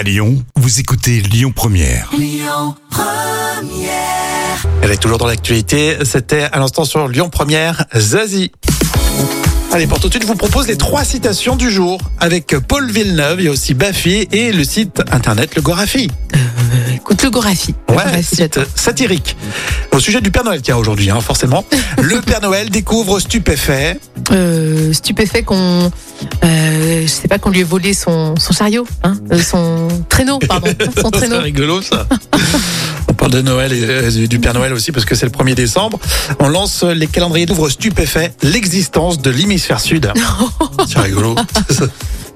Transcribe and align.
À 0.00 0.02
Lyon, 0.02 0.42
vous 0.56 0.80
écoutez 0.80 1.20
Lyon 1.20 1.52
Première. 1.54 2.10
Elle 4.80 4.90
est 4.90 4.96
toujours 4.96 5.18
dans 5.18 5.26
l'actualité. 5.26 5.98
C'était 6.04 6.44
à 6.44 6.58
l'instant 6.58 6.86
sur 6.86 7.06
Lyon 7.06 7.28
Première, 7.28 7.84
Zazie. 7.94 8.50
Allez, 9.72 9.86
pour 9.86 10.00
tout 10.00 10.08
de 10.08 10.14
suite, 10.14 10.22
je 10.22 10.26
vous 10.26 10.36
propose 10.36 10.68
les 10.68 10.78
trois 10.78 11.04
citations 11.04 11.54
du 11.54 11.70
jour 11.70 12.00
avec 12.18 12.56
Paul 12.66 12.90
Villeneuve. 12.90 13.40
Il 13.40 13.44
y 13.44 13.48
a 13.48 13.50
aussi 13.50 13.74
Baffy 13.74 14.26
et 14.32 14.52
le 14.52 14.64
site 14.64 15.02
internet 15.12 15.54
Le 15.54 15.60
Gorafi. 15.60 16.08
Écoute 16.94 17.22
le 17.22 17.28
Gorafi. 17.28 17.74
Ouais, 17.90 18.22
site 18.22 18.58
satirique. 18.74 19.36
Au 19.92 20.00
sujet 20.00 20.22
du 20.22 20.30
Père 20.30 20.44
Noël, 20.44 20.62
tiens, 20.62 20.76
aujourd'hui, 20.76 21.10
hein, 21.10 21.20
forcément. 21.20 21.64
Le 22.00 22.20
Père 22.20 22.40
Noël 22.40 22.70
découvre 22.70 23.18
stupéfait. 23.20 23.98
Euh, 24.30 24.92
stupéfait 24.92 25.42
qu'on, 25.42 25.90
euh, 26.44 26.69
je 27.02 27.06
sais 27.06 27.28
pas, 27.28 27.38
qu'on 27.38 27.50
lui 27.50 27.60
ait 27.60 27.64
volé 27.64 27.94
son, 27.94 28.34
son 28.36 28.52
chariot, 28.52 28.86
hein, 29.02 29.14
euh, 29.32 29.38
son 29.38 29.88
traîneau, 30.08 30.38
pardon, 30.38 30.68
son 31.00 31.10
C'est 31.18 31.36
rigolo, 31.38 31.82
ça. 31.82 32.06
On 33.08 33.12
parle 33.12 33.32
de 33.32 33.42
Noël 33.42 33.72
et 33.72 33.82
euh, 33.82 34.26
du 34.26 34.38
Père 34.38 34.54
Noël 34.54 34.72
aussi 34.72 34.92
parce 34.92 35.04
que 35.04 35.14
c'est 35.14 35.26
le 35.26 35.32
1er 35.32 35.54
décembre. 35.54 35.98
On 36.38 36.48
lance 36.48 36.84
les 36.84 37.06
calendriers 37.06 37.46
d'ouvre 37.46 37.68
stupéfait 37.68 38.32
l'existence 38.42 39.20
de 39.20 39.30
l'hémisphère 39.30 39.80
sud. 39.80 40.12
C'est 40.88 40.98
rigolo. 40.98 41.34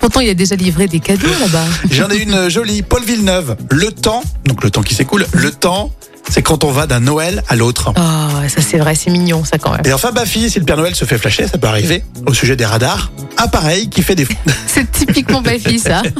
Pourtant, 0.00 0.18
il 0.18 0.28
a 0.28 0.34
déjà 0.34 0.56
livré 0.56 0.88
des 0.88 0.98
cadeaux 0.98 1.28
là-bas. 1.40 1.64
J'en 1.90 2.10
ai 2.10 2.16
une 2.16 2.48
jolie, 2.48 2.82
Paul 2.82 3.04
Villeneuve. 3.04 3.56
Le 3.70 3.92
temps, 3.92 4.24
donc 4.46 4.64
le 4.64 4.70
temps 4.70 4.82
qui 4.82 4.94
s'écoule, 4.94 5.26
le 5.32 5.52
temps, 5.52 5.92
c'est 6.28 6.42
quand 6.42 6.64
on 6.64 6.70
va 6.70 6.86
d'un 6.86 6.98
Noël 6.98 7.42
à 7.48 7.54
l'autre. 7.54 7.92
Oh, 7.96 8.48
ça 8.48 8.60
c'est 8.60 8.78
vrai, 8.78 8.94
c'est 8.94 9.10
mignon 9.10 9.44
ça 9.44 9.58
quand 9.58 9.70
même. 9.70 9.82
Et 9.84 9.92
enfin, 9.92 10.10
Baffy, 10.10 10.50
si 10.50 10.58
le 10.58 10.64
Père 10.64 10.76
Noël 10.76 10.94
se 10.94 11.04
fait 11.04 11.18
flasher, 11.18 11.46
ça 11.46 11.58
peut 11.58 11.68
arriver, 11.68 12.02
au 12.26 12.34
sujet 12.34 12.56
des 12.56 12.64
radars, 12.64 13.11
appareil 13.42 13.88
qui 13.88 14.02
fait 14.02 14.14
des... 14.14 14.26
C'est 14.66 14.90
typiquement 14.90 15.42
ma 15.42 15.58
fille 15.58 15.78
ça. 15.78 16.02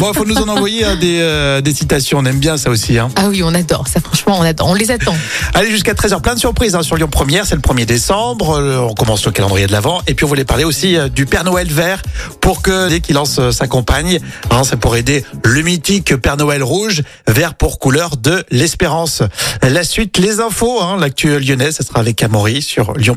Bon, 0.00 0.10
il 0.12 0.16
faut 0.16 0.24
nous 0.24 0.36
en 0.36 0.48
envoyer 0.48 0.84
hein, 0.84 0.96
des, 0.96 1.18
euh, 1.20 1.60
des 1.60 1.72
citations, 1.72 2.18
on 2.18 2.24
aime 2.24 2.38
bien 2.38 2.56
ça 2.56 2.70
aussi. 2.70 2.98
Hein. 2.98 3.08
Ah 3.16 3.28
oui, 3.28 3.42
on 3.42 3.54
adore 3.54 3.86
ça. 3.88 4.00
Franchement, 4.00 4.36
on 4.38 4.42
adore. 4.42 4.68
On 4.68 4.74
les 4.74 4.90
attend. 4.90 5.14
Allez, 5.54 5.70
jusqu'à 5.70 5.94
13h, 5.94 6.20
plein 6.20 6.34
de 6.34 6.40
surprises 6.40 6.74
hein, 6.74 6.82
sur 6.82 6.96
Lyon 6.96 7.08
Première, 7.10 7.46
c'est 7.46 7.54
le 7.54 7.60
1er 7.60 7.84
décembre, 7.84 8.58
euh, 8.58 8.78
on 8.78 8.94
commence 8.94 9.24
le 9.24 9.32
calendrier 9.32 9.66
de 9.66 9.72
l'Avent, 9.72 10.02
et 10.06 10.14
puis 10.14 10.24
on 10.24 10.28
voulait 10.28 10.44
parler 10.44 10.64
aussi 10.64 10.96
euh, 10.96 11.08
du 11.08 11.26
Père 11.26 11.44
Noël 11.44 11.68
vert, 11.68 12.02
pour 12.40 12.62
que 12.62 12.88
dès 12.88 13.00
qu'il 13.00 13.14
lance 13.14 13.40
sa 13.50 13.66
campagne, 13.66 14.18
hein, 14.50 14.62
c'est 14.64 14.78
pour 14.78 14.96
aider 14.96 15.24
le 15.44 15.62
mythique 15.62 16.16
Père 16.16 16.36
Noël 16.36 16.62
rouge, 16.62 17.02
vert 17.26 17.54
pour 17.54 17.78
couleur 17.78 18.16
de 18.16 18.44
l'espérance. 18.50 19.22
La 19.62 19.84
suite, 19.84 20.18
les 20.18 20.40
infos, 20.40 20.82
hein, 20.82 20.96
l'actu 20.98 21.38
lyonnaise, 21.38 21.76
ça 21.76 21.84
sera 21.84 22.00
avec 22.00 22.22
Amaury 22.22 22.62
sur 22.62 22.92
Lyon. 22.94 23.16